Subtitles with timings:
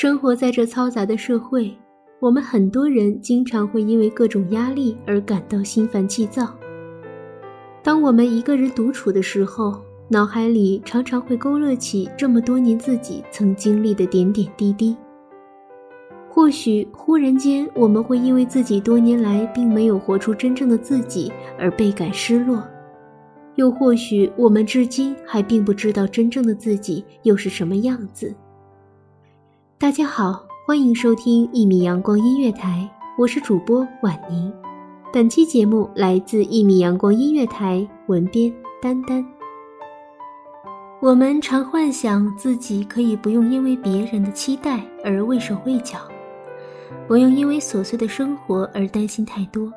[0.00, 1.76] 生活在这嘈杂的社会，
[2.20, 6.54] 我们很多人经常会因为各种压力而感到心烦气躁。
[7.82, 14.96] 当我们一个人独处的时候，脑海里常常会勾勒起这么多年自己曾经历的点点滴滴。
[16.30, 22.62] 或许忽然间，我们会因为自己多年来并没有活出真正的自己而倍感失落；
[23.56, 28.32] 又或许我们至今还并不知道真正的自己又是什么样子。
[29.80, 34.52] 大家好，欢迎收听一米阳光音乐台，我是主播婉宁。
[35.12, 39.24] 本期节目来自一米阳光音乐台，文编丹丹。
[41.00, 45.98] 我们常幻想自己可以不用因为别人的期待而畏手畏脚，
[47.06, 49.72] 不用因为琐碎的生活而担心太多。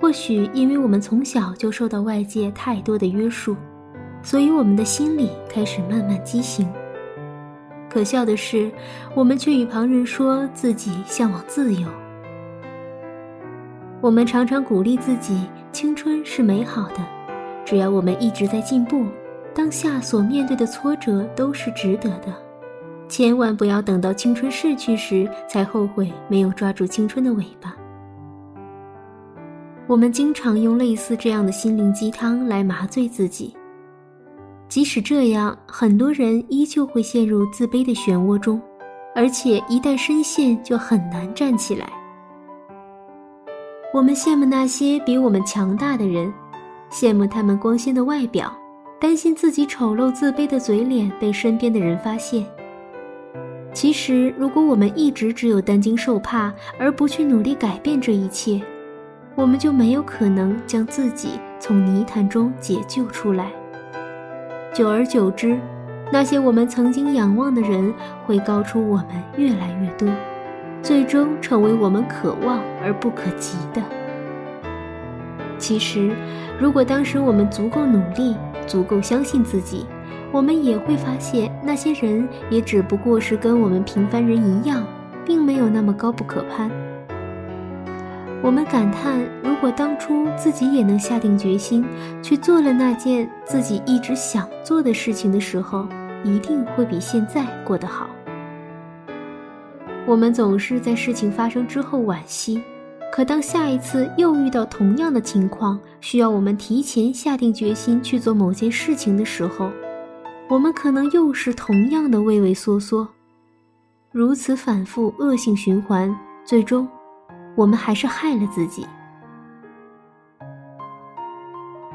[0.00, 3.56] 或许因为我们从小就受到外界太多的约束，
[4.22, 6.64] 所以我们的心里开始慢慢畸形。
[7.96, 8.70] 可笑的是，
[9.14, 11.88] 我们却与旁人说自己向往自由。
[14.02, 16.96] 我们常常鼓励自己，青春是美好的，
[17.64, 19.06] 只要我们一直在进步，
[19.54, 22.26] 当下所面对的挫折都是值得的。
[23.08, 27.74] 千万不要等到青春逝去时才后悔没有抓住青春的尾巴。
[29.86, 33.56] 我们经常用类似这样的心灵鸡汤来麻醉自己。
[34.68, 38.60] 即使这样，很多人依旧会陷入自卑的漩涡中，
[39.14, 41.88] 而且一旦深陷，就很难站起来。
[43.94, 46.32] 我们羡慕那些比我们强大的人，
[46.90, 48.52] 羡慕他们光鲜的外表，
[49.00, 52.44] 担心自己丑陋自卑的嘴脸被身边的人发现。
[53.72, 58.60] 其实，如果我们一直只有担惊受怕，而不去努力改变这一切，
[59.34, 63.52] 我们就没有可能将自己从泥潭中解救出来。
[64.76, 65.58] 久而久之，
[66.12, 67.94] 那些我们曾经仰望的人
[68.26, 69.06] 会高出我们
[69.38, 70.06] 越来越多，
[70.82, 73.82] 最终成为我们可望而不可及的。
[75.56, 76.14] 其实，
[76.60, 78.36] 如果当时我们足够努力，
[78.66, 79.86] 足够相信自己，
[80.30, 84.86] 我们也会发现，那些人也只不过是跟我们平凡人一样，
[85.24, 86.70] 并没有那么高不可攀。
[88.42, 91.84] 我们感叹，如果当初自己也能下定决心
[92.22, 95.88] 去做了那件自己一直想做的事情的时候，
[96.22, 98.08] 一定会比现在过得好。
[100.06, 102.62] 我们总是在事情发生之后惋惜，
[103.10, 109.72] 可当下一次又遇到同样的情况，需要我们提前下定决心去做某件事情的时候，
[110.48, 113.08] 我们可能又是同样的畏畏缩缩，
[114.12, 116.14] 如此反复恶性循环，
[116.44, 116.86] 最终。
[117.56, 118.86] 我们还是害了自己。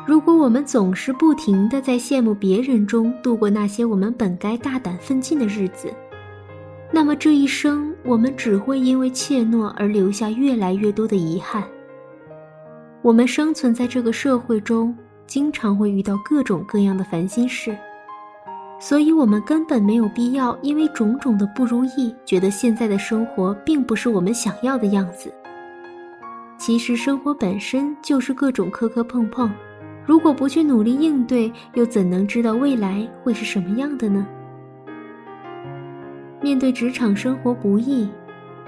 [0.06, 5.94] 如果我们总是不停的在羡慕别人中度过那些我们本该大胆奋进的日子，
[6.92, 11.64] 那么这一生我们只会因为怯懦而留下越来越多的遗憾。
[13.04, 14.96] 我们生存在这个社会中，
[15.28, 17.78] 经常会遇到各种各样的烦心事，
[18.80, 25.32] 所以我们根本没有必要因为种种的不如意，觉得现在的生活并不是我们想要的样子。
[26.62, 29.52] 其实生活本身就是各种磕磕碰碰，
[30.06, 34.28] 如果不去努力应对，又怎能知道未来会是什么样的呢？
[36.40, 38.08] 面对职场生活不易，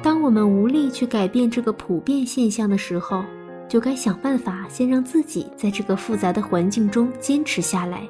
[0.02, 3.24] 当我们无力去改变这个普遍现象的时候，
[3.70, 8.10] 就该想办法先让自己在这个复杂的环境中坚持下来。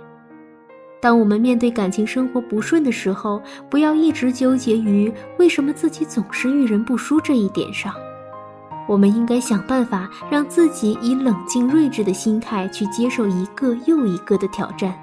[1.01, 7.93] 当我们面对感情生活不顺的时候，不要一直纠结于为什么自己总是遇人不淑这一点上。
[8.87, 14.93] 我们应该想办法让自己以冷静睿智的心态去接受一个又一个的挑战。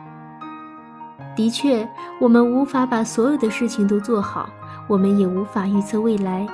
[1.36, 1.88] 的确，
[2.20, 4.50] 我们无法把所有的事情都做好，
[4.88, 6.46] 我们也无法预测未来，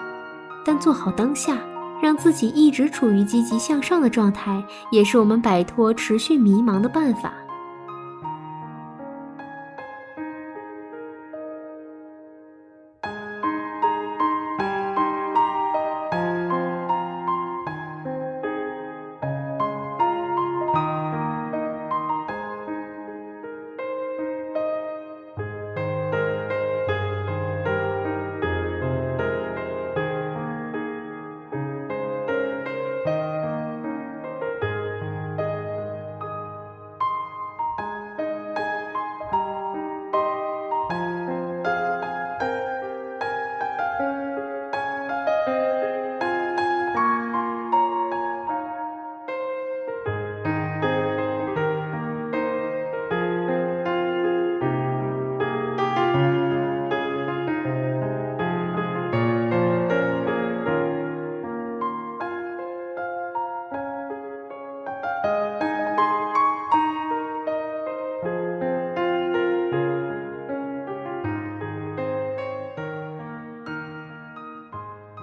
[0.64, 1.56] 但做好当下，
[2.00, 7.32] 让自己一直处于积极向上的状态，也是我们摆脱持续迷茫的办法。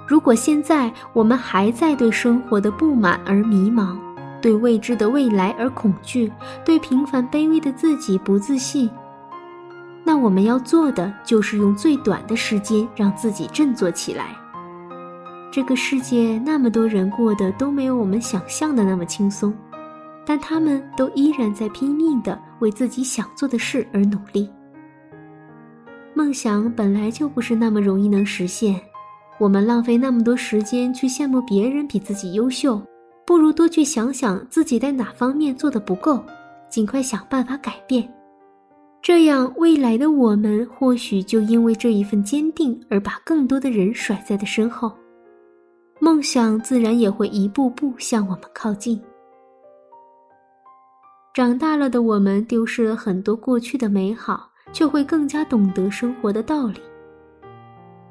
[0.05, 3.97] 如果现在我们还在对生活的不满而迷茫，
[4.41, 6.31] 对未知的未来而恐惧，
[6.65, 8.89] 对平凡卑微的自己不自信，
[10.03, 14.35] 那我们要做的就是用最短的时间让自己振作起来。
[15.50, 19.53] 这个世界那么多人过得都没有我们想象的那么轻松，
[20.25, 24.50] 但他们都依然在拼命的为自己想做的事而努力。
[26.13, 28.81] 梦想本来就不是那么容易能实现。
[29.39, 32.81] 我们浪费那么多时间去羡慕别人比自己优秀，
[33.25, 36.24] 不如多去想想自己在哪方面做的不够，
[36.69, 38.07] 尽快想办法改变。
[39.01, 44.91] 这样，未来的我们或许就因为这一份坚定而把更多的人甩在了身后，
[46.00, 49.01] 梦想自然也会一步步向我们靠近。
[51.33, 56.79] 长大了的我们丢失了很多过去的美好，却会更加懂得生活的道理。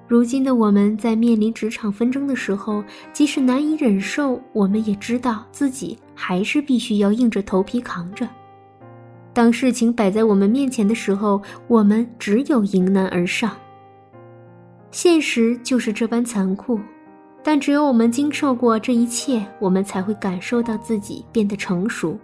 [0.09, 8.29] 如今的我们在面临职场纷争的时候，即使难以忍受，我们也知道自己还是必须要硬着头皮扛着。
[9.33, 13.53] 当事情摆在我们面前的时候，我们只有迎难而上。
[14.91, 16.79] 现实就是这般残酷，
[17.43, 22.19] 但只有我们经受过这一切，我们才会感受到自己变得成熟。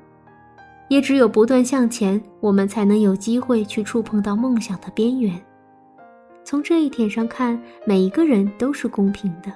[0.89, 5.41] 也只有不断向前，我们才能有机会去触碰到梦想的边缘。
[6.49, 9.53] 从这一点上看，每一个人都是公平的，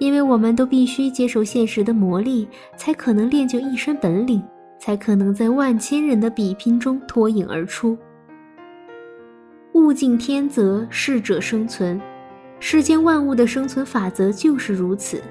[0.00, 4.42] 因为我们都必须接受现实的磨砺，才可能练就一身本领，
[4.80, 7.96] 才可能在万千人的比拼中脱颖而出。
[9.74, 12.00] 物竞天择，适者生存，
[12.58, 15.22] 世间万物的生存法则就是如此。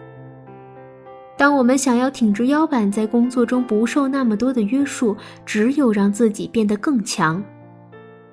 [1.38, 5.14] 当我们想要挺直腰板，在工作中不受那么多的约束，
[5.46, 7.44] 只有让自己变得更强。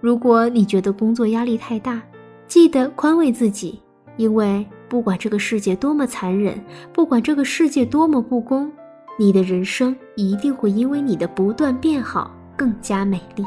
[0.04, 2.02] 如果你觉得工作压力太大，
[2.46, 3.80] 记得宽慰自己，
[4.18, 8.70] 因为不管这个世界多么残忍，不管这个世界多么不公，
[9.18, 13.46] 你的人生一定会因为你的不断变好更加美丽。